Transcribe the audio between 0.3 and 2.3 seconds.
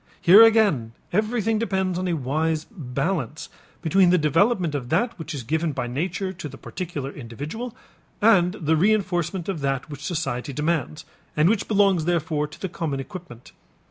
again everything depends upon a